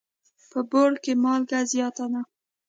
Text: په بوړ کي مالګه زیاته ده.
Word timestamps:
په 0.51 0.59
بوړ 0.69 0.91
کي 1.03 1.13
مالګه 1.23 1.59
زیاته 1.71 2.05
ده. 2.11 2.21